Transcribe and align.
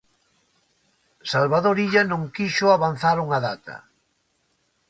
Salvador 1.33 1.77
Illa 1.85 2.03
non 2.11 2.23
quixo 2.35 2.65
avanzar 2.69 3.17
unha 3.25 3.39
data. 3.47 3.75